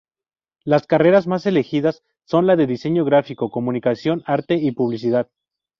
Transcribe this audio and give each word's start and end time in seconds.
Las 0.63 0.87
carreras 0.87 1.27
más 1.27 1.45
elegidas 1.45 2.01
son 2.25 2.47
las 2.47 2.57
de 2.57 2.65
Diseño 2.65 3.05
Gráfico, 3.05 3.51
Comunicación, 3.51 4.23
Arte 4.25 4.55
y 4.55 4.71
Publicidad. 4.71 5.29